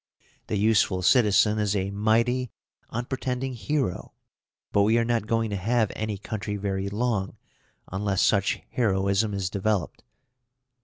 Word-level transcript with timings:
The 0.47 0.57
useful 0.57 1.03
citizen 1.03 1.59
is 1.59 1.75
a 1.75 1.91
mighty, 1.91 2.49
unpretending 2.89 3.53
hero; 3.53 4.13
but 4.71 4.81
we 4.81 4.97
are 4.97 5.05
not 5.05 5.27
going 5.27 5.51
to 5.51 5.55
have 5.55 5.91
any 5.95 6.17
country 6.17 6.55
very 6.55 6.89
long, 6.89 7.37
unless 7.87 8.23
such 8.23 8.61
heroism 8.71 9.35
is 9.35 9.47
developed. 9.51 10.03